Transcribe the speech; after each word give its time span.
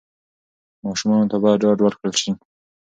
ماشومانو 0.85 1.29
ته 1.31 1.37
باید 1.43 1.61
ډاډ 1.63 1.79
ورکړل 1.81 2.13
سي. 2.21 2.31